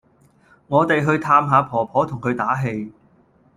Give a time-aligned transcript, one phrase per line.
[0.65, 2.91] 我哋去探下婆婆同佢打氣